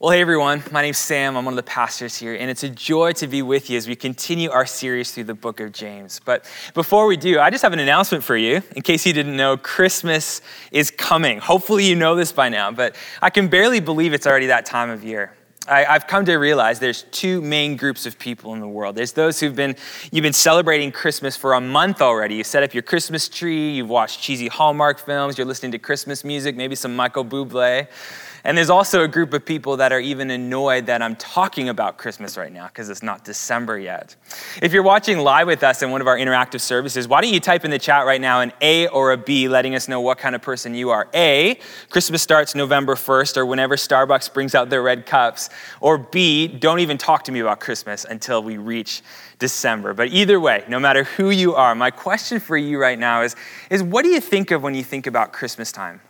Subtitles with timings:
[0.00, 1.36] Well, hey everyone, my name's Sam.
[1.36, 3.86] I'm one of the pastors here, and it's a joy to be with you as
[3.86, 6.22] we continue our series through the book of James.
[6.24, 8.62] But before we do, I just have an announcement for you.
[8.74, 10.40] In case you didn't know, Christmas
[10.72, 11.36] is coming.
[11.38, 14.88] Hopefully, you know this by now, but I can barely believe it's already that time
[14.88, 15.34] of year.
[15.68, 18.96] I, have come to realize there's two main groups of people in the world.
[18.96, 19.76] There's those who've been,
[20.10, 22.36] you've been celebrating Christmas for a month already.
[22.36, 26.24] You set up your Christmas tree, you've watched cheesy Hallmark films, you're listening to Christmas
[26.24, 27.86] music, maybe some Michael Bublé.
[28.44, 31.98] And there's also a group of people that are even annoyed that I'm talking about
[31.98, 34.16] Christmas right now because it's not December yet.
[34.62, 37.40] If you're watching live with us in one of our interactive services, why don't you
[37.40, 40.18] type in the chat right now an A or a B, letting us know what
[40.18, 41.08] kind of person you are?
[41.14, 41.58] A,
[41.90, 45.50] Christmas starts November 1st or whenever Starbucks brings out their red cups.
[45.80, 49.02] Or B, don't even talk to me about Christmas until we reach
[49.38, 49.94] December.
[49.94, 53.34] But either way, no matter who you are, my question for you right now is,
[53.70, 56.00] is what do you think of when you think about Christmas time?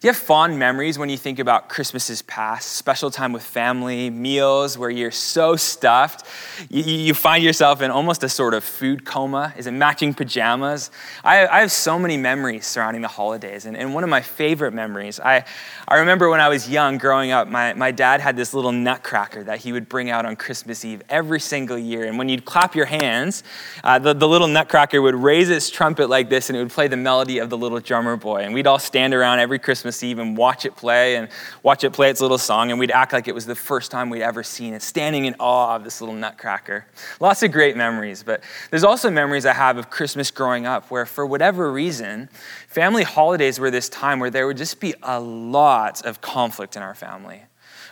[0.00, 4.08] Do you have fond memories when you think about Christmases past, special time with family,
[4.08, 6.26] meals where you're so stuffed?
[6.70, 9.52] You, you find yourself in almost a sort of food coma.
[9.58, 10.90] Is it matching pajamas?
[11.22, 13.66] I, I have so many memories surrounding the holidays.
[13.66, 15.44] And, and one of my favorite memories, I,
[15.86, 19.44] I remember when I was young, growing up, my, my dad had this little nutcracker
[19.44, 22.06] that he would bring out on Christmas Eve every single year.
[22.06, 23.42] And when you'd clap your hands,
[23.84, 26.88] uh, the, the little nutcracker would raise its trumpet like this and it would play
[26.88, 28.44] the melody of the little drummer boy.
[28.44, 31.28] And we'd all stand around every Christmas Christmas Eve and watch it play and
[31.64, 34.08] watch it play its little song, and we'd act like it was the first time
[34.08, 36.86] we'd ever seen it, standing in awe of this little nutcracker.
[37.18, 41.06] Lots of great memories, but there's also memories I have of Christmas growing up where,
[41.06, 42.28] for whatever reason,
[42.68, 46.82] family holidays were this time where there would just be a lot of conflict in
[46.82, 47.42] our family.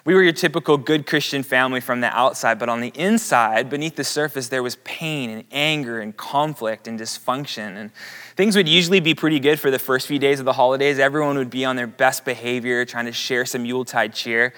[0.05, 3.96] We were your typical good Christian family from the outside, but on the inside, beneath
[3.96, 7.77] the surface, there was pain and anger and conflict and dysfunction.
[7.77, 7.90] And
[8.39, 11.00] things would usually be pretty good for the first few days of the holidays.
[11.00, 14.55] Everyone would be on their best behavior, trying to share some Yuletide cheer.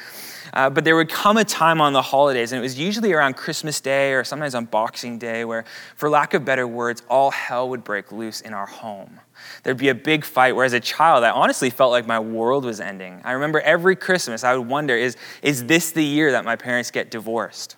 [0.52, 3.36] Uh, but there would come a time on the holidays, and it was usually around
[3.36, 5.64] Christmas Day or sometimes on Boxing Day, where,
[5.96, 9.18] for lack of better words, all hell would break loose in our home.
[9.62, 12.66] There'd be a big fight where, as a child, I honestly felt like my world
[12.66, 13.22] was ending.
[13.24, 16.90] I remember every Christmas, I would wonder is, is this the year that my parents
[16.90, 17.76] get divorced?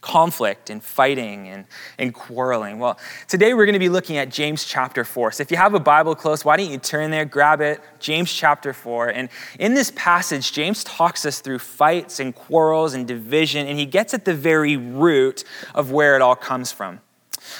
[0.00, 1.66] Conflict and fighting and,
[1.98, 2.78] and quarreling.
[2.78, 5.32] Well, today we're going to be looking at James chapter 4.
[5.32, 7.80] So if you have a Bible close, why don't you turn there, grab it?
[7.98, 9.08] James chapter 4.
[9.08, 9.28] And
[9.58, 14.14] in this passage, James talks us through fights and quarrels and division, and he gets
[14.14, 15.44] at the very root
[15.74, 17.00] of where it all comes from.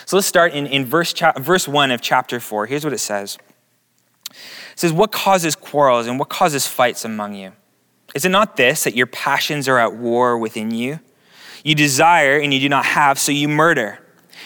[0.06, 2.66] So let's start in, in verse, cha- verse 1 of chapter 4.
[2.66, 3.38] Here's what it says
[4.30, 4.36] It
[4.76, 7.52] says, What causes quarrels and what causes fights among you?
[8.14, 11.00] Is it not this, that your passions are at war within you?
[11.64, 13.98] You desire and you do not have, so you murder.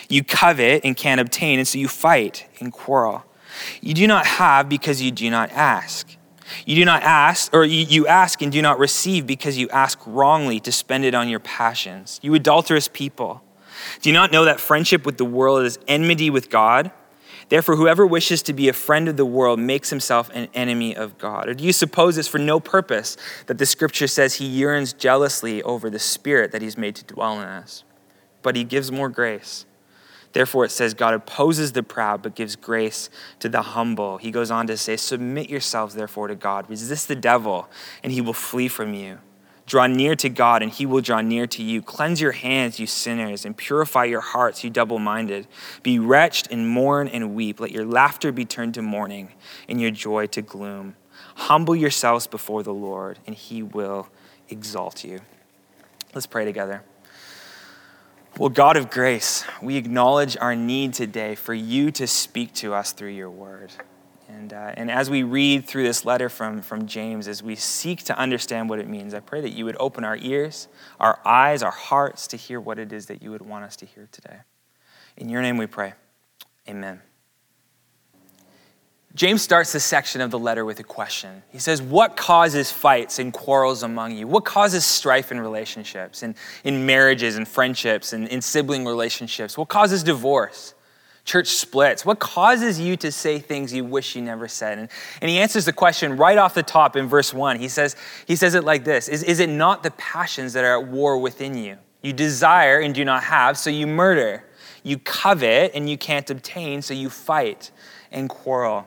[0.09, 3.25] You covet and can't obtain, and so you fight and quarrel.
[3.81, 6.17] You do not have because you do not ask.
[6.67, 10.61] You do not ask, or you ask and do not receive because you ask wrongly
[10.61, 12.21] to spend it on your passions.
[12.23, 13.43] You adulterous people.
[14.03, 16.91] Do you not know that friendship with the world is enmity with God?
[17.49, 21.19] Therefore, whoever wishes to be a friend of the world makes himself an enemy of
[21.19, 21.49] God.
[21.49, 23.17] Or do you suppose it's for no purpose
[23.47, 27.41] that the scripture says he yearns jealously over the spirit that he's made to dwell
[27.41, 27.85] in us?
[28.43, 29.67] But he gives more grace.
[30.33, 34.19] Therefore, it says, God opposes the proud, but gives grace to the humble.
[34.19, 36.69] He goes on to say, Submit yourselves, therefore, to God.
[36.69, 37.69] Resist the devil,
[38.03, 39.19] and he will flee from you.
[39.67, 41.81] Draw near to God, and he will draw near to you.
[41.81, 45.47] Cleanse your hands, you sinners, and purify your hearts, you double minded.
[45.83, 47.61] Be wretched and mourn and weep.
[47.61, 49.33] Let your laughter be turned to mourning,
[49.69, 50.97] and your joy to gloom.
[51.37, 54.09] Humble yourselves before the Lord, and he will
[54.51, 55.21] exalt you.
[56.15, 56.83] Let's pray together.
[58.37, 62.93] Well, God of grace, we acknowledge our need today for you to speak to us
[62.93, 63.73] through your word.
[64.37, 68.03] And, uh, and as we read through this letter from, from James, as we seek
[68.05, 70.69] to understand what it means, I pray that you would open our ears,
[70.99, 73.87] our eyes, our hearts to hear what it is that you would want us to
[73.87, 74.39] hear today.
[75.17, 75.95] In your name we pray.
[76.69, 77.01] Amen.
[79.15, 81.45] James starts this section of the letter with a question.
[81.51, 84.27] He says, What causes fights and quarrels among you?
[84.27, 89.57] What causes strife in relationships, in, in marriages and friendships, and in sibling relationships?
[89.57, 90.74] What causes divorce?
[91.25, 92.05] Church splits?
[92.05, 94.79] What causes you to say things you wish you never said?
[94.79, 94.89] And,
[95.21, 97.59] and he answers the question right off the top in verse 1.
[97.59, 100.81] He says, he says it like this is, is it not the passions that are
[100.81, 101.79] at war within you?
[102.03, 104.45] You desire and do not have, so you murder.
[104.83, 107.71] You covet and you can't obtain, so you fight
[108.13, 108.87] and quarrel.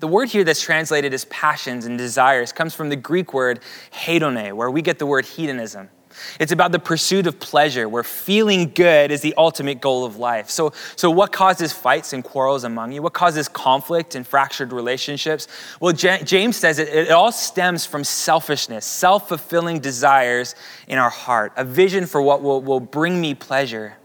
[0.00, 3.60] The word here that's translated as passions and desires comes from the Greek word
[3.92, 5.90] hedone, where we get the word hedonism.
[6.38, 10.50] It's about the pursuit of pleasure, where feeling good is the ultimate goal of life.
[10.50, 13.02] So, so what causes fights and quarrels among you?
[13.02, 15.48] What causes conflict and fractured relationships?
[15.80, 20.54] Well, J- James says it, it all stems from selfishness, self fulfilling desires
[20.88, 23.96] in our heart, a vision for what will, will bring me pleasure,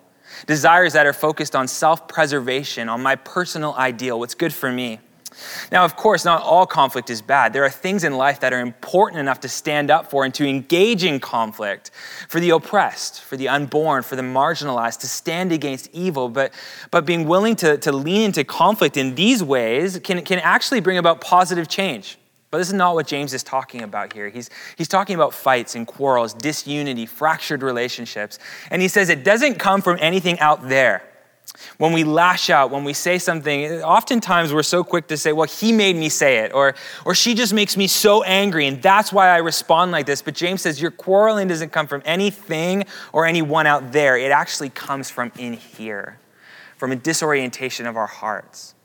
[0.46, 5.00] desires that are focused on self preservation, on my personal ideal, what's good for me.
[5.72, 7.54] Now, of course, not all conflict is bad.
[7.54, 10.48] There are things in life that are important enough to stand up for and to
[10.48, 11.92] engage in conflict
[12.28, 16.30] for the oppressed, for the unborn, for the marginalized, to stand against evil.
[16.30, 16.54] But,
[16.92, 20.98] but being willing to, to lean into conflict in these ways can, can actually bring
[20.98, 22.18] about positive change.
[22.50, 24.30] But this is not what James is talking about here.
[24.30, 28.40] He's, he's talking about fights and quarrels, disunity, fractured relationships.
[28.72, 31.04] And he says it doesn't come from anything out there.
[31.78, 35.48] When we lash out, when we say something, oftentimes we're so quick to say, well,
[35.48, 39.12] he made me say it, or, or she just makes me so angry, and that's
[39.14, 40.22] why I respond like this.
[40.22, 44.18] But James says, your quarreling doesn't come from anything or anyone out there.
[44.18, 46.20] It actually comes from in here,
[46.78, 48.76] from a disorientation of our hearts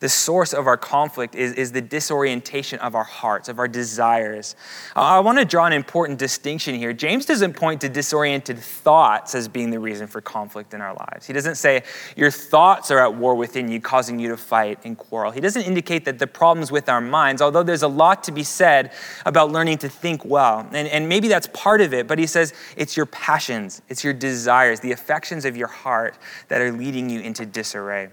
[0.00, 4.56] the source of our conflict is, is the disorientation of our hearts, of our desires.
[4.94, 6.92] Uh, I want to draw an important distinction here.
[6.92, 11.26] James doesn't point to disoriented thoughts as being the reason for conflict in our lives.
[11.26, 11.82] He doesn't say
[12.16, 15.30] your thoughts are at war within you, causing you to fight and quarrel.
[15.30, 18.42] He doesn't indicate that the problem's with our minds, although there's a lot to be
[18.42, 18.92] said
[19.24, 20.68] about learning to think well.
[20.72, 24.12] And, and maybe that's part of it, but he says it's your passions, it's your
[24.12, 26.16] desires, the affections of your heart
[26.48, 28.08] that are leading you into disarray.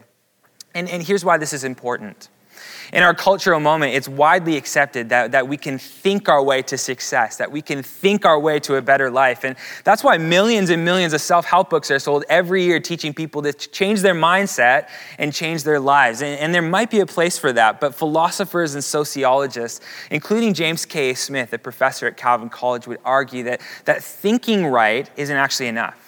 [0.73, 2.29] And, and here's why this is important.
[2.91, 6.77] In our cultural moment, it's widely accepted that, that we can think our way to
[6.77, 9.43] success, that we can think our way to a better life.
[9.43, 13.13] And that's why millions and millions of self help books are sold every year teaching
[13.13, 16.21] people to change their mindset and change their lives.
[16.21, 19.79] And, and there might be a place for that, but philosophers and sociologists,
[20.11, 21.13] including James K.
[21.13, 26.02] Smith, a professor at Calvin College, would argue that, that thinking right isn't actually enough.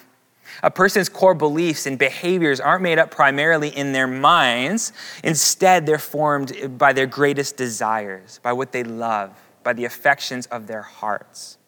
[0.62, 4.92] A person's core beliefs and behaviors aren't made up primarily in their minds.
[5.22, 9.32] Instead, they're formed by their greatest desires, by what they love,
[9.62, 11.58] by the affections of their hearts.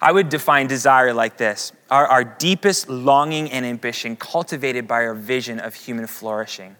[0.00, 5.14] I would define desire like this our, our deepest longing and ambition cultivated by our
[5.14, 6.76] vision of human flourishing.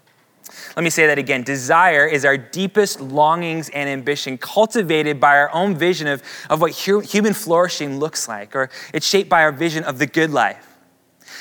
[0.75, 1.43] Let me say that again.
[1.43, 6.71] Desire is our deepest longings and ambition, cultivated by our own vision of, of what
[6.71, 10.72] human flourishing looks like, or it's shaped by our vision of the good life.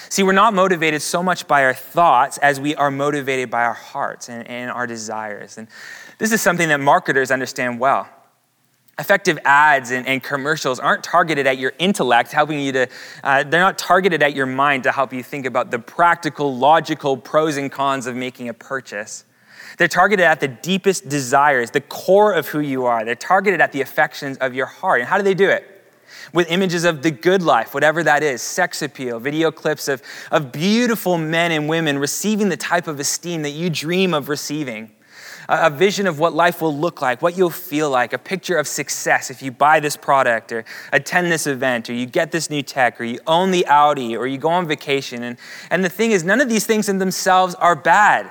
[0.09, 3.73] See, we're not motivated so much by our thoughts as we are motivated by our
[3.73, 5.59] hearts and, and our desires.
[5.59, 5.69] And
[6.19, 8.09] this is something that marketers understand well.
[8.99, 12.89] Effective ads and, and, commercials aren't targeted at your intellect, helping you to,
[13.25, 17.17] uh, they're not targeted at your mind to help you think about the practical, logical
[17.17, 19.25] pros and cons of making a purchase.
[19.79, 23.05] They're targeted at the deepest desires, the core of who you are.
[23.05, 25.01] They're targeted at the affections of your heart.
[25.01, 25.72] And how do they do it?
[26.33, 30.53] With images of the good life, whatever that is sex appeal, video clips of, of
[30.53, 34.91] beautiful men and women receiving the type of esteem that you dream of receiving.
[35.49, 38.57] A, a vision of what life will look like, what you'll feel like, a picture
[38.57, 42.51] of success if you buy this product or attend this event or you get this
[42.51, 45.23] new tech or you own the Audi or you go on vacation.
[45.23, 45.37] And,
[45.71, 48.31] and the thing is, none of these things in themselves are bad.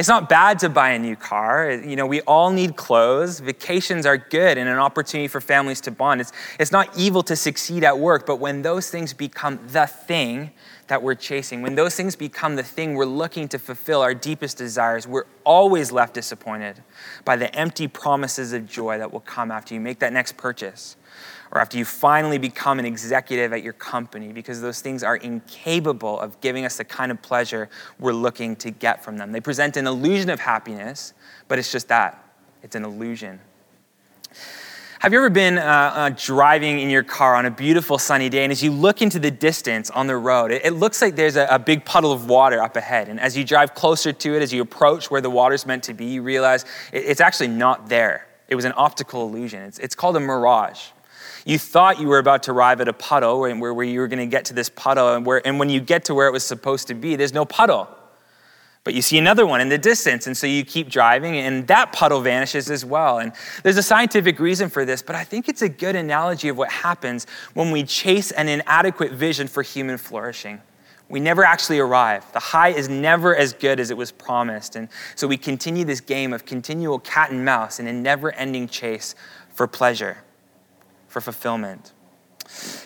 [0.00, 1.70] It's not bad to buy a new car.
[1.72, 3.38] You know, we all need clothes.
[3.40, 6.22] Vacations are good and an opportunity for families to bond.
[6.22, 10.52] It's, it's not evil to succeed at work, but when those things become the thing
[10.86, 14.56] that we're chasing, when those things become the thing we're looking to fulfill our deepest
[14.56, 16.82] desires, we're always left disappointed
[17.26, 20.96] by the empty promises of joy that will come after you make that next purchase
[21.52, 26.20] or after you finally become an executive at your company, because those things are incapable
[26.20, 29.32] of giving us the kind of pleasure we're looking to get from them.
[29.32, 31.12] They present an illusion of happiness,
[31.48, 32.24] but it's just that
[32.62, 33.40] it's an illusion.
[35.00, 38.44] Have you ever been uh, uh, driving in your car on a beautiful sunny day,
[38.44, 41.36] and as you look into the distance on the road, it, it looks like there's
[41.36, 43.08] a, a, big puddle of water up ahead.
[43.08, 45.94] And as you drive closer to it, as you approach where the water's meant to
[45.94, 48.28] be, you realize it, it's actually not there.
[48.46, 49.62] It was an optical illusion.
[49.62, 50.88] It's, it's called a mirage.
[51.44, 54.18] You thought you were about to arrive at a puddle where, where you were going
[54.18, 56.44] to get to this puddle, and, where, and when you get to where it was
[56.44, 57.88] supposed to be, there's no puddle.
[58.82, 61.92] But you see another one in the distance, and so you keep driving, and that
[61.92, 63.18] puddle vanishes as well.
[63.18, 63.32] And
[63.62, 66.70] there's a scientific reason for this, but I think it's a good analogy of what
[66.70, 70.60] happens when we chase an inadequate vision for human flourishing.
[71.10, 72.24] We never actually arrive.
[72.32, 74.76] The high is never as good as it was promised.
[74.76, 78.68] And so we continue this game of continual cat and mouse in a never ending
[78.68, 79.16] chase
[79.52, 80.18] for pleasure
[81.10, 81.92] for fulfillment.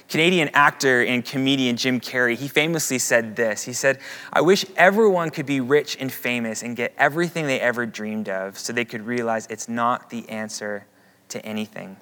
[0.08, 3.62] Canadian actor and comedian Jim Carrey, he famously said this.
[3.62, 3.98] He said,
[4.32, 8.58] I wish everyone could be rich and famous and get everything they ever dreamed of
[8.58, 10.86] so they could realize it's not the answer
[11.28, 11.96] to anything.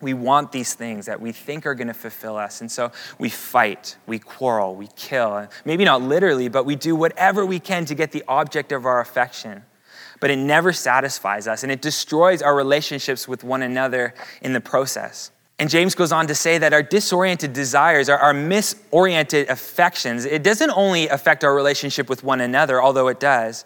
[0.00, 2.60] We want these things that we think are going to fulfill us.
[2.60, 5.48] And so we fight, we quarrel, we kill.
[5.64, 9.00] Maybe not literally, but we do whatever we can to get the object of our
[9.00, 9.64] affection.
[10.20, 14.60] But it never satisfies us and it destroys our relationships with one another in the
[14.60, 15.30] process.
[15.60, 20.44] And James goes on to say that our disoriented desires, our, our misoriented affections, it
[20.44, 23.64] doesn't only affect our relationship with one another, although it does,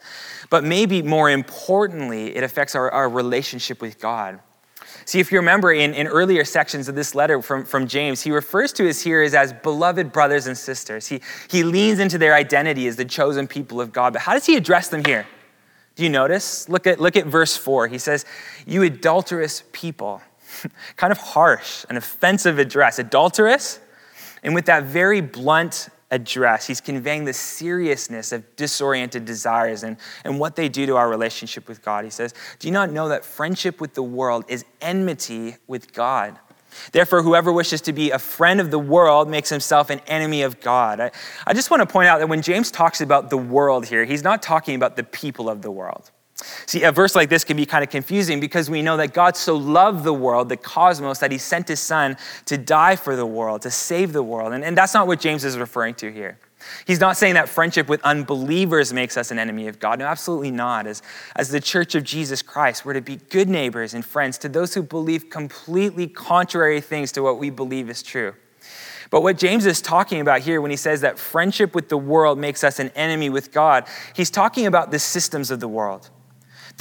[0.49, 4.41] but maybe more importantly, it affects our, our relationship with God.
[5.05, 8.31] See, if you remember in, in earlier sections of this letter from, from James, he
[8.31, 11.09] refers to his hearers as beloved brothers and sisters.
[11.09, 14.13] He, he leans into their identity as the chosen people of God.
[14.13, 15.27] But how does he address them here?
[15.95, 16.69] Do you notice?
[16.69, 17.89] Look at, look at verse 4.
[17.89, 18.25] He says,
[18.67, 20.23] You adulterous people.
[20.97, 22.99] kind of harsh, an offensive address.
[22.99, 23.81] Adulterous?
[24.43, 26.67] And with that very blunt address.
[26.67, 31.67] He's conveying the seriousness of disoriented desires and, and what they do to our relationship
[31.67, 32.05] with God.
[32.05, 36.39] He says, Do you not know that friendship with the world is enmity with God?
[36.93, 40.61] Therefore, whoever wishes to be a friend of the world makes himself an enemy of
[40.61, 41.01] God.
[41.01, 41.11] I,
[41.47, 44.23] I just want to point out that when James talks about the world here, he's
[44.23, 46.11] not talking about the people of the world.
[46.67, 49.37] See, a verse like this can be kind of confusing because we know that God
[49.37, 53.27] so loved the world, the cosmos, that he sent his son to die for the
[53.27, 54.53] world, to save the world.
[54.53, 56.39] And, and that's not what James is referring to here.
[56.87, 59.99] He's not saying that friendship with unbelievers makes us an enemy of God.
[59.99, 60.87] No, absolutely not.
[60.87, 61.03] As,
[61.37, 64.75] as the church of Jesus Christ, we're to be good neighbors and friends to those
[64.75, 68.35] who believe completely contrary things to what we believe is true.
[69.11, 72.39] But what James is talking about here when he says that friendship with the world
[72.39, 76.09] makes us an enemy with God, he's talking about the systems of the world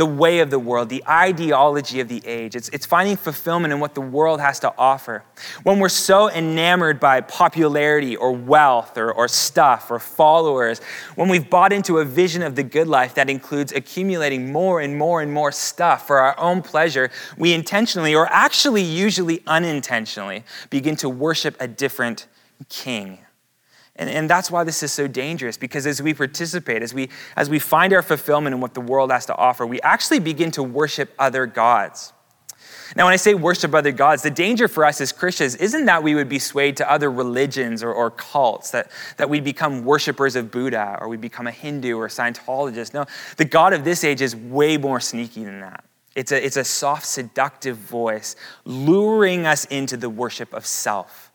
[0.01, 2.55] the way of the world, the ideology of the age.
[2.55, 5.24] It's, it's finding fulfillment in what the world has to offer.
[5.62, 10.81] When we're so enamored by popularity or wealth or, or stuff or followers,
[11.13, 14.98] when we've bought into a vision of the good life that includes accumulating more and
[14.98, 20.96] more and more stuff for our own pleasure, we intentionally, or actually usually unintentionally, begin
[20.96, 22.25] to worship a different
[22.70, 23.20] king.
[24.01, 27.51] And, and that's why this is so dangerous, because as we participate, as we, as
[27.51, 30.63] we find our fulfillment in what the world has to offer, we actually begin to
[30.63, 32.12] worship other gods.
[32.96, 36.01] Now, when I say worship other gods, the danger for us as Christians isn't that
[36.01, 40.36] we would be swayed to other religions or, or cults, that, that we become worshipers
[40.36, 42.96] of Buddha or we become a Hindu or a Scientologist.
[42.96, 43.05] No,
[43.38, 45.84] the God of this age is way more sneaky than that.
[46.15, 51.30] It's a, it's a soft, seductive voice luring us into the worship of self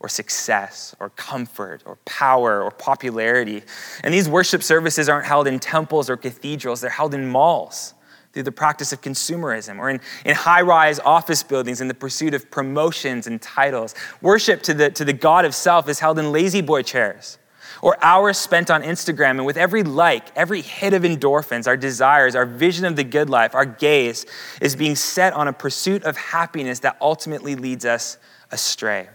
[0.00, 3.62] or success or comfort or power or popularity.
[4.04, 7.94] And these worship services aren't held in temples or cathedrals, they're held in malls
[8.32, 12.34] through the practice of consumerism or in, in high rise office buildings in the pursuit
[12.34, 13.94] of promotions and titles.
[14.20, 17.38] Worship to the, to the God of self is held in La-Z-Boy chairs
[17.82, 19.30] or hours spent on Instagram.
[19.30, 23.30] And with every like, every hit of endorphins, our desires, our vision of the good
[23.30, 24.26] life, our gaze
[24.60, 28.18] is being set on a pursuit of happiness that ultimately leads us
[28.50, 29.08] astray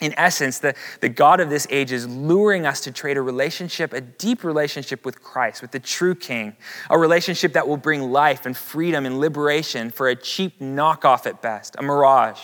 [0.00, 3.92] in essence, the, the God of this age is luring us to trade a relationship,
[3.92, 6.56] a deep relationship with Christ, with the true King,
[6.90, 11.40] a relationship that will bring life and freedom and liberation for a cheap knockoff at
[11.40, 12.40] best, a mirage,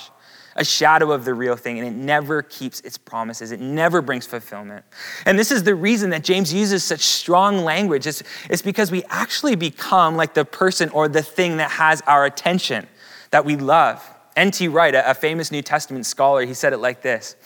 [0.55, 3.51] a shadow of the real thing, and it never keeps its promises.
[3.51, 4.85] It never brings fulfillment.
[5.27, 8.07] And this is the reason that James uses such strong language.
[8.07, 12.25] It's, it's because we actually become like the person or the thing that has our
[12.25, 12.87] attention,
[13.33, 14.09] that we love.
[14.37, 14.69] N.T.
[14.69, 17.37] Wright, a famous New Testament scholar, he said it like this.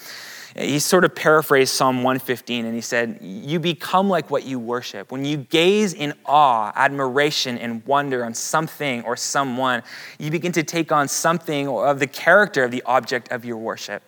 [0.57, 5.11] He sort of paraphrased Psalm 115 and he said, You become like what you worship.
[5.11, 9.83] When you gaze in awe, admiration, and wonder on something or someone,
[10.19, 14.03] you begin to take on something of the character of the object of your worship.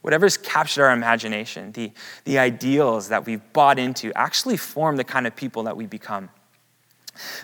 [0.00, 1.92] Whatever's captured our imagination, the,
[2.24, 6.30] the ideals that we've bought into, actually form the kind of people that we become.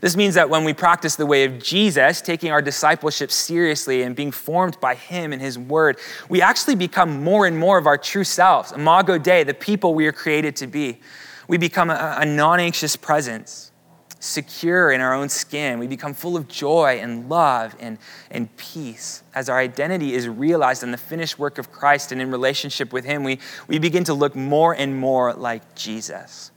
[0.00, 4.16] This means that when we practice the way of Jesus, taking our discipleship seriously and
[4.16, 5.98] being formed by Him and His Word,
[6.28, 10.06] we actually become more and more of our true selves, Imago Dei, the people we
[10.06, 11.00] are created to be.
[11.48, 13.72] We become a, a non anxious presence,
[14.20, 15.78] secure in our own skin.
[15.78, 17.98] We become full of joy and love and,
[18.30, 19.22] and peace.
[19.34, 23.04] As our identity is realized in the finished work of Christ and in relationship with
[23.04, 26.52] Him, we, we begin to look more and more like Jesus.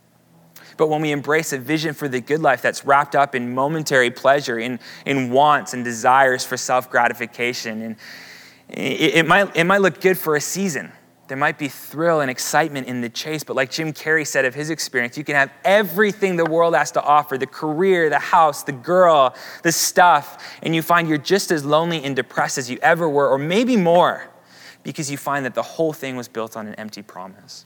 [0.78, 4.12] But when we embrace a vision for the good life that's wrapped up in momentary
[4.12, 7.96] pleasure, in, in wants and desires for self gratification, and
[8.70, 10.92] it, it, might, it might look good for a season.
[11.32, 14.54] There might be thrill and excitement in the chase, but like Jim Carrey said of
[14.54, 18.64] his experience, you can have everything the world has to offer the career, the house,
[18.64, 22.78] the girl, the stuff, and you find you're just as lonely and depressed as you
[22.82, 24.30] ever were, or maybe more,
[24.84, 27.66] because you find that the whole thing was built on an empty promise.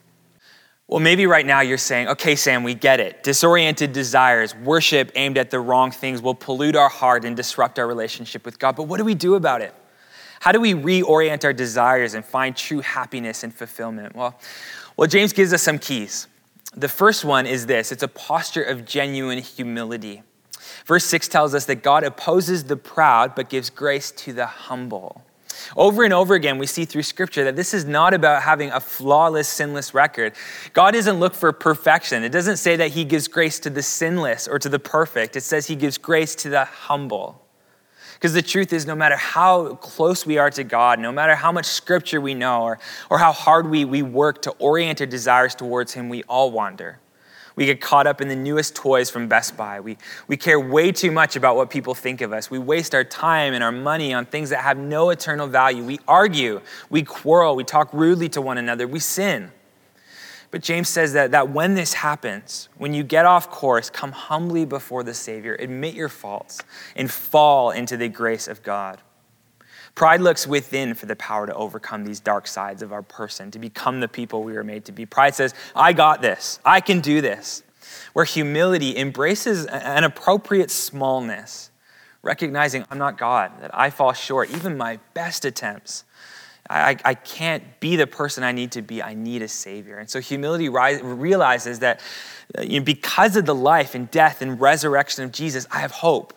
[0.88, 3.24] Well, maybe right now you're saying, okay, Sam, we get it.
[3.24, 7.88] Disoriented desires, worship aimed at the wrong things will pollute our heart and disrupt our
[7.88, 8.76] relationship with God.
[8.76, 9.74] But what do we do about it?
[10.40, 14.16] How do we reorient our desires and find true happiness and fulfillment?
[14.16, 14.40] Well,
[14.96, 16.28] well, James gives us some keys.
[16.76, 20.22] The first one is this it's a posture of genuine humility.
[20.86, 25.24] Verse 6 tells us that God opposes the proud but gives grace to the humble.
[25.76, 28.80] Over and over again, we see through Scripture that this is not about having a
[28.80, 30.34] flawless, sinless record.
[30.74, 32.24] God doesn't look for perfection.
[32.24, 35.42] It doesn't say that He gives grace to the sinless or to the perfect, it
[35.42, 37.42] says He gives grace to the humble.
[38.16, 41.52] Because the truth is, no matter how close we are to God, no matter how
[41.52, 42.80] much scripture we know, or,
[43.10, 47.00] or how hard we, we work to orient our desires towards Him, we all wander.
[47.56, 49.80] We get caught up in the newest toys from Best Buy.
[49.80, 49.98] We,
[50.28, 52.52] we care way too much about what people think of us.
[52.52, 55.84] We waste our time and our money on things that have no eternal value.
[55.84, 59.52] We argue, we quarrel, we talk rudely to one another, we sin.
[60.52, 64.66] But James says that, that when this happens, when you get off course, come humbly
[64.66, 66.62] before the Savior, admit your faults,
[66.96, 69.02] and fall into the grace of God.
[69.96, 73.60] Pride looks within for the power to overcome these dark sides of our person, to
[73.60, 75.06] become the people we were made to be.
[75.06, 77.64] Pride says, I got this, I can do this.
[78.14, 81.70] Where humility embraces an appropriate smallness,
[82.24, 86.04] recognizing I'm not God, that I fall short, even my best attempts.
[86.68, 89.04] I, I can't be the person I need to be.
[89.04, 90.00] I need a Savior.
[90.00, 92.02] And so humility realizes that
[92.58, 95.92] uh, you know, because of the life and death and resurrection of Jesus, I have
[95.92, 96.34] hope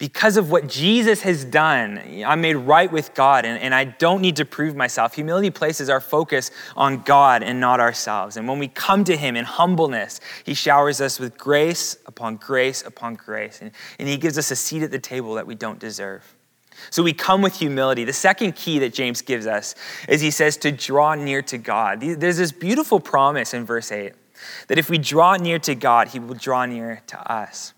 [0.00, 4.22] because of what Jesus has done, I'm made right with God and, and I don't
[4.22, 5.14] need to prove myself.
[5.14, 8.38] Humility places our focus on God and not ourselves.
[8.38, 12.82] And when we come to Him in humbleness, He showers us with grace upon grace
[12.82, 13.60] upon grace.
[13.60, 16.34] And, and He gives us a seat at the table that we don't deserve.
[16.88, 18.04] So we come with humility.
[18.04, 19.74] The second key that James gives us
[20.08, 22.00] is he says to draw near to God.
[22.00, 24.14] There's this beautiful promise in verse 8
[24.68, 27.74] that if we draw near to God, He will draw near to us.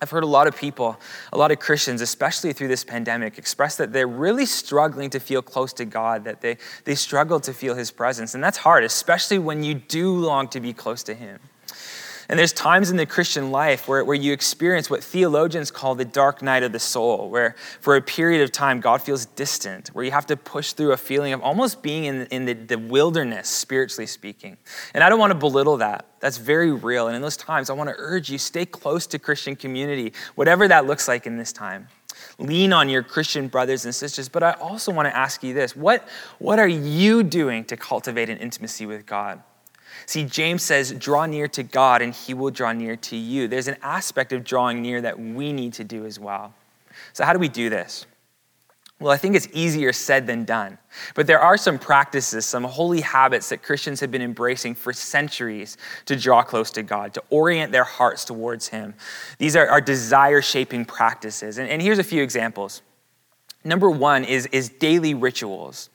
[0.00, 1.00] I've heard a lot of people,
[1.32, 5.40] a lot of Christians, especially through this pandemic, express that they're really struggling to feel
[5.40, 8.34] close to God, that they, they struggle to feel His presence.
[8.34, 11.40] And that's hard, especially when you do long to be close to Him.
[12.28, 16.04] And there's times in the Christian life where, where you experience what theologians call the
[16.04, 20.04] dark night of the soul, where for a period of time God feels distant, where
[20.04, 23.48] you have to push through a feeling of almost being in, in the, the wilderness,
[23.48, 24.56] spiritually speaking.
[24.94, 26.06] And I don't want to belittle that.
[26.20, 27.06] That's very real.
[27.06, 30.66] And in those times, I want to urge you stay close to Christian community, whatever
[30.68, 31.88] that looks like in this time
[32.38, 34.28] lean on your Christian brothers and sisters.
[34.28, 36.08] But I also want to ask you this what,
[36.38, 39.42] what are you doing to cultivate an intimacy with God?
[40.06, 43.48] See, James says, draw near to God and he will draw near to you.
[43.48, 46.54] There's an aspect of drawing near that we need to do as well.
[47.12, 48.06] So, how do we do this?
[48.98, 50.78] Well, I think it's easier said than done.
[51.14, 55.76] But there are some practices, some holy habits that Christians have been embracing for centuries
[56.06, 58.94] to draw close to God, to orient their hearts towards Him.
[59.38, 61.58] These are, are desire shaping practices.
[61.58, 62.80] And, and here's a few examples.
[63.64, 65.90] Number one is, is daily rituals.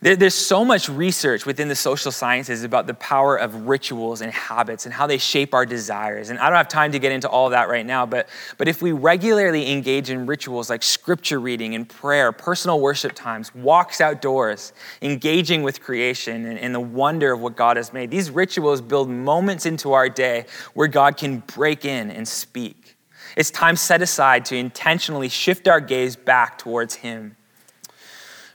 [0.00, 4.84] There's so much research within the social sciences about the power of rituals and habits
[4.84, 6.30] and how they shape our desires.
[6.30, 8.68] And I don't have time to get into all of that right now, but, but
[8.68, 14.00] if we regularly engage in rituals like scripture reading and prayer, personal worship times, walks
[14.00, 18.80] outdoors, engaging with creation and, and the wonder of what God has made, these rituals
[18.80, 22.96] build moments into our day where God can break in and speak.
[23.36, 27.34] It's time set aside to intentionally shift our gaze back towards Him.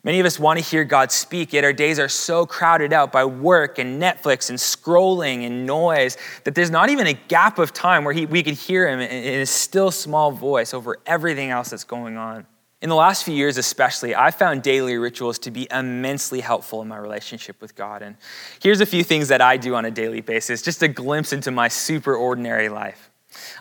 [0.06, 3.14] Many of us want to hear God speak, yet our days are so crowded out
[3.14, 7.72] by work and Netflix and scrolling and noise that there's not even a gap of
[7.72, 11.70] time where he, we could hear Him in a still small voice over everything else
[11.70, 12.46] that's going on.
[12.82, 16.90] In the last few years, especially, I've found daily rituals to be immensely helpful in
[16.90, 18.02] my relationship with God.
[18.02, 18.18] And
[18.62, 21.50] here's a few things that I do on a daily basis, just a glimpse into
[21.50, 23.10] my super ordinary life.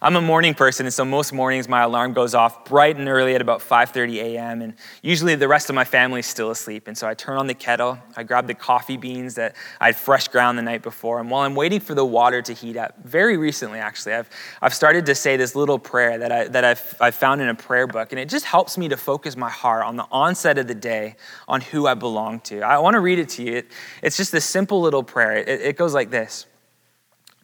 [0.01, 3.35] I'm a morning person, and so most mornings my alarm goes off bright and early
[3.35, 4.63] at about 5:30 a.m.
[4.63, 6.89] And usually the rest of my family is still asleep.
[6.89, 10.29] And so I turn on the kettle, I grab the coffee beans that I'd fresh
[10.29, 13.37] ground the night before, and while I'm waiting for the water to heat up, very
[13.37, 14.31] recently actually, I've,
[14.61, 17.55] I've started to say this little prayer that, I, that I've, I've found in a
[17.55, 20.67] prayer book, and it just helps me to focus my heart on the onset of
[20.67, 21.17] the day
[21.49, 22.61] on who I belong to.
[22.63, 23.57] I want to read it to you.
[23.57, 25.37] It, it's just this simple little prayer.
[25.37, 26.47] It, it goes like this.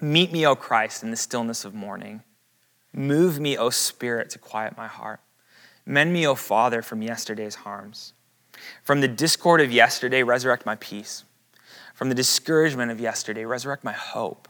[0.00, 2.22] Meet me, O Christ, in the stillness of morning.
[2.92, 5.20] Move me, O Spirit, to quiet my heart.
[5.84, 8.12] Mend me, O Father, from yesterday's harms.
[8.82, 11.24] From the discord of yesterday, resurrect my peace.
[11.94, 14.48] From the discouragement of yesterday, resurrect my hope.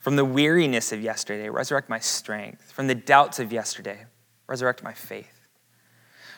[0.00, 2.72] From the weariness of yesterday, resurrect my strength.
[2.72, 4.04] From the doubts of yesterday,
[4.46, 5.46] resurrect my faith.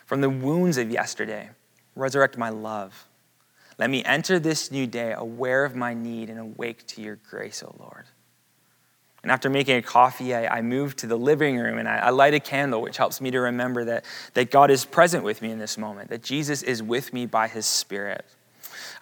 [0.06, 1.50] From the wounds of yesterday,
[1.94, 3.06] resurrect my love.
[3.78, 7.62] Let me enter this new day aware of my need and awake to your grace,
[7.62, 8.06] O Lord.
[9.22, 12.10] And after making a coffee, I, I move to the living room and I, I
[12.10, 14.04] light a candle, which helps me to remember that,
[14.34, 17.48] that God is present with me in this moment, that Jesus is with me by
[17.48, 18.24] his Spirit.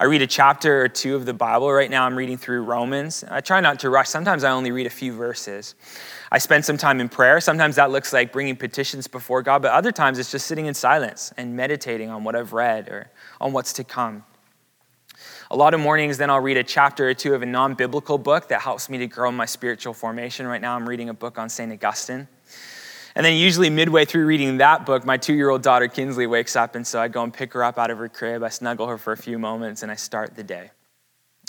[0.00, 1.72] I read a chapter or two of the Bible.
[1.72, 3.24] Right now, I'm reading through Romans.
[3.28, 4.09] I try not to rush.
[4.09, 5.74] Sometimes I only read a few verses.
[6.31, 7.40] I spend some time in prayer.
[7.40, 10.74] Sometimes that looks like bringing petitions before God, but other times it's just sitting in
[10.74, 14.24] silence and meditating on what I've read or on what's to come.
[15.50, 18.18] A lot of mornings, then I'll read a chapter or two of a non biblical
[18.18, 20.46] book that helps me to grow my spiritual formation.
[20.46, 21.72] Right now, I'm reading a book on St.
[21.72, 22.28] Augustine.
[23.14, 26.54] And then, usually, midway through reading that book, my two year old daughter Kinsley wakes
[26.54, 28.42] up, and so I go and pick her up out of her crib.
[28.42, 30.70] I snuggle her for a few moments, and I start the day.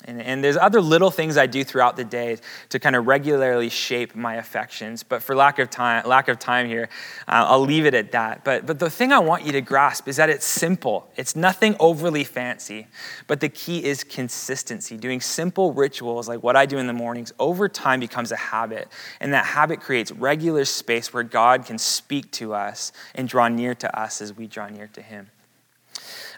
[0.05, 2.37] And, and, there's other little things I do throughout the day
[2.69, 5.03] to kind of regularly shape my affections.
[5.03, 6.89] But for lack of time, lack of time here,
[7.27, 8.43] uh, I'll leave it at that.
[8.43, 11.09] But, but the thing I want you to grasp is that it's simple.
[11.15, 12.87] It's nothing overly fancy.
[13.27, 14.97] But the key is consistency.
[14.97, 18.87] Doing simple rituals like what I do in the mornings over time becomes a habit.
[19.19, 23.75] And that habit creates regular space where God can speak to us and draw near
[23.75, 25.29] to us as we draw near to Him.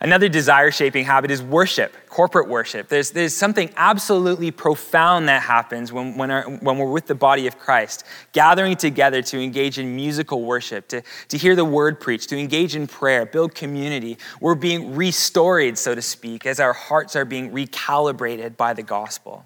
[0.02, 2.88] Another desire shaping habit is worship, corporate worship.
[2.88, 7.46] There's, there's something absolutely profound that happens when, when, our, when we're with the body
[7.46, 12.30] of Christ, gathering together to engage in musical worship, to, to hear the word preached,
[12.30, 14.18] to engage in prayer, build community.
[14.40, 19.46] We're being restored, so to speak, as our hearts are being recalibrated by the gospel.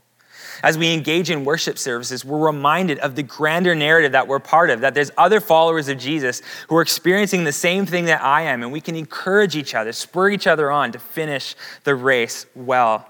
[0.64, 4.70] As we engage in worship services, we're reminded of the grander narrative that we're part
[4.70, 8.44] of, that there's other followers of Jesus who are experiencing the same thing that I
[8.44, 12.46] am, and we can encourage each other, spur each other on to finish the race
[12.56, 13.08] well.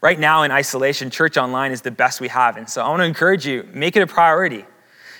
[0.00, 2.56] Right now in isolation, church online is the best we have.
[2.56, 4.64] And so I want to encourage you, make it a priority.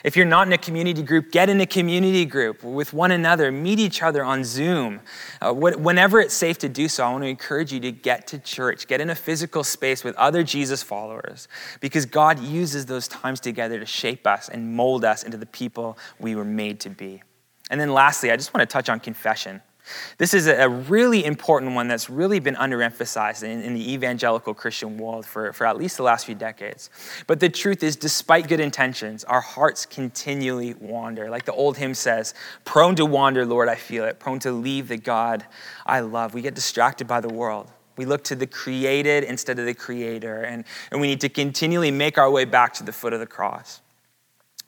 [0.04, 3.50] If you're not in a community group, get in a community group with one another,
[3.50, 5.00] meet each other on Zoom.
[5.40, 8.38] Uh, whenever it's safe to do so, I want to encourage you to get to
[8.38, 11.48] church, get in a physical space with other Jesus followers,
[11.80, 15.98] because God uses those times together to shape us and mold us into the people
[16.18, 17.22] we were made to be.
[17.70, 19.62] And then lastly, I just want to touch on confession.
[20.18, 24.98] This is a really important one that's really been underemphasized in, in, the evangelical Christian
[24.98, 26.90] world for, for at least the last few decades.
[27.26, 31.30] But the truth is, despite good intentions, our hearts continually wander.
[31.30, 34.88] Like the old hymn says, prone to wander, Lord, I feel it, prone to leave
[34.88, 35.46] the God
[35.86, 36.34] I love.
[36.34, 37.70] We get distracted by the world.
[37.96, 41.90] We look to the created instead of the creator, and, and we need to continually
[41.90, 43.80] make our way back to the foot of the cross.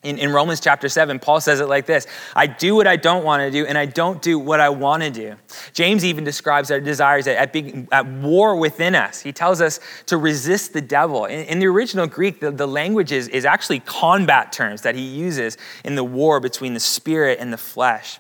[0.03, 3.23] In, in, Romans chapter 7, Paul says it like this I do what I don't
[3.23, 5.37] want to do, and I don't do what I want to do.
[5.75, 9.21] James even describes our desires at, being, at war within us.
[9.21, 11.27] He tells us to resist the devil.
[11.27, 15.03] In, in the original Greek, the, the language is, is actually combat terms that he
[15.03, 18.19] uses in the war between the spirit and the flesh.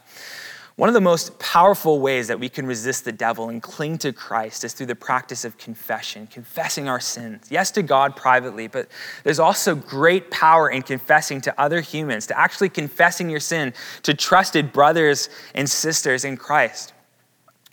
[0.76, 4.12] One of the most powerful ways that we can resist the devil and cling to
[4.12, 7.48] Christ is through the practice of confession, confessing our sins.
[7.50, 8.88] Yes, to God privately, but
[9.24, 14.14] there's also great power in confessing to other humans, to actually confessing your sin to
[14.14, 16.94] trusted brothers and sisters in Christ.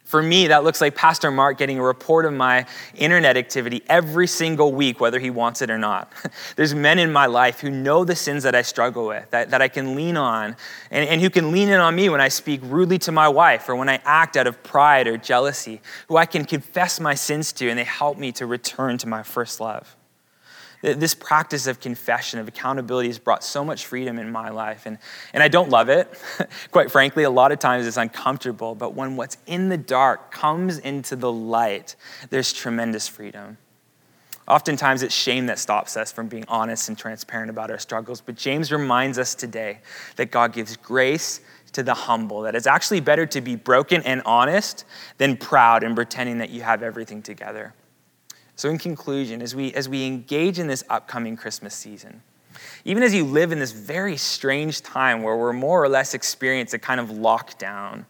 [0.07, 2.65] For me, that looks like Pastor Mark getting a report of my
[2.95, 6.09] internet activity every single week, whether he wants it or not.
[6.55, 9.61] There's men in my life who know the sins that I struggle with, that, that
[9.61, 10.55] I can lean on,
[10.91, 13.67] and, and who can lean in on me when I speak rudely to my wife
[13.67, 17.51] or when I act out of pride or jealousy, who I can confess my sins
[17.53, 19.96] to, and they help me to return to my first love.
[20.81, 24.85] This practice of confession, of accountability, has brought so much freedom in my life.
[24.85, 24.99] And,
[25.33, 26.07] and I don't love it.
[26.71, 28.75] Quite frankly, a lot of times it's uncomfortable.
[28.75, 31.95] But when what's in the dark comes into the light,
[32.29, 33.57] there's tremendous freedom.
[34.47, 38.21] Oftentimes, it's shame that stops us from being honest and transparent about our struggles.
[38.21, 39.79] But James reminds us today
[40.15, 41.41] that God gives grace
[41.73, 44.85] to the humble, that it's actually better to be broken and honest
[45.17, 47.73] than proud and pretending that you have everything together.
[48.57, 52.23] So, in conclusion, as we, as we engage in this upcoming Christmas season,
[52.85, 56.77] even as you live in this very strange time where we're more or less experiencing
[56.77, 58.05] a kind of lockdown,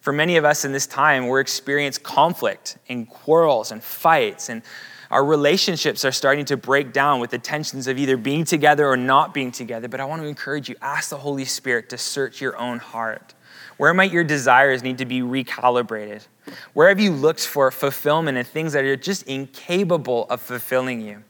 [0.00, 4.62] for many of us in this time, we're experiencing conflict and quarrels and fights, and
[5.10, 8.96] our relationships are starting to break down with the tensions of either being together or
[8.96, 9.86] not being together.
[9.86, 13.34] But I want to encourage you ask the Holy Spirit to search your own heart.
[13.80, 16.26] Where might your desires need to be recalibrated?
[16.74, 21.24] Where have you looked for fulfillment in things that are just incapable of fulfilling you?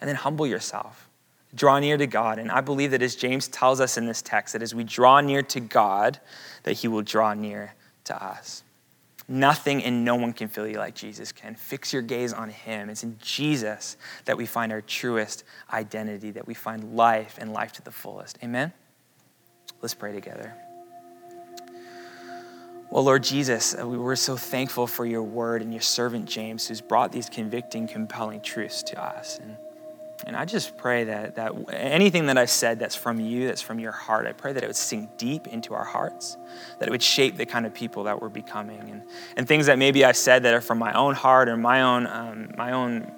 [0.00, 1.10] And then humble yourself.
[1.54, 2.38] Draw near to God.
[2.38, 5.20] And I believe that as James tells us in this text, that as we draw
[5.20, 6.20] near to God,
[6.62, 8.62] that he will draw near to us.
[9.28, 11.54] Nothing and no one can fill you like Jesus can.
[11.54, 12.88] Fix your gaze on him.
[12.88, 17.72] It's in Jesus that we find our truest identity, that we find life and life
[17.72, 18.38] to the fullest.
[18.42, 18.72] Amen?
[19.82, 20.54] Let's pray together.
[22.94, 26.80] Well, Lord Jesus, uh, we're so thankful for your word and your servant James, who's
[26.80, 29.40] brought these convicting, compelling truths to us.
[29.42, 29.56] And,
[30.28, 33.80] And I just pray that, that anything that I've said that's from you, that's from
[33.80, 36.36] your heart, I pray that it would sink deep into our hearts,
[36.78, 38.88] that it would shape the kind of people that we're becoming.
[38.88, 39.02] And,
[39.36, 42.06] and things that maybe I've said that are from my own heart or my own,
[42.06, 43.10] um, my own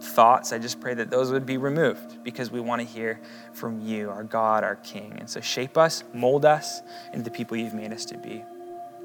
[0.00, 3.20] thoughts, I just pray that those would be removed because we want to hear
[3.52, 5.18] from you, our God, our King.
[5.18, 6.80] And so shape us, mold us
[7.12, 8.42] into the people you've made us to be.